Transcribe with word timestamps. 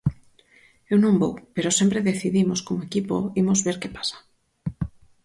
Eu 0.91 0.97
non 1.03 1.19
vou, 1.21 1.33
pero 1.55 1.77
sempre 1.79 2.05
decidimos 2.09 2.59
como 2.67 2.85
equipo 2.89 3.15
imos 3.41 3.59
ver 3.65 3.77
que 3.81 3.93
pasa. 3.97 4.17